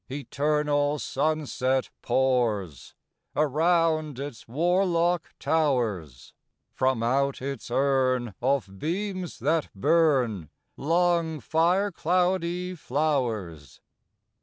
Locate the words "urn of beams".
7.69-9.37